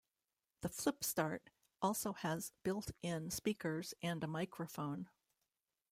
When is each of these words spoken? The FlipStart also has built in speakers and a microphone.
The 0.61 0.69
FlipStart 0.69 1.41
also 1.79 2.13
has 2.13 2.53
built 2.63 2.89
in 3.03 3.29
speakers 3.29 3.93
and 4.01 4.23
a 4.23 4.27
microphone. 4.27 5.11